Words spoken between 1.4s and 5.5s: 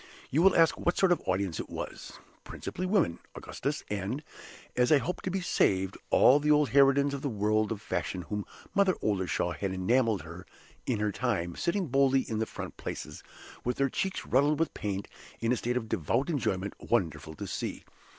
it was. Principally Women, Augustus and, as I hope to be